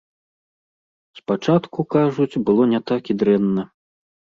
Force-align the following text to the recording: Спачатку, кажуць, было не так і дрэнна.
Спачатку, 1.21 1.79
кажуць, 1.99 2.41
было 2.51 2.63
не 2.77 2.85
так 2.93 3.03
і 3.17 3.23
дрэнна. 3.23 3.73